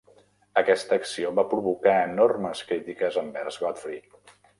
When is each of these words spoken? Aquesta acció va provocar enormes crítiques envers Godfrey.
Aquesta 0.59 0.97
acció 1.01 1.33
va 1.39 1.43
provocar 1.51 1.93
enormes 2.05 2.63
crítiques 2.71 3.21
envers 3.23 3.59
Godfrey. 3.65 4.01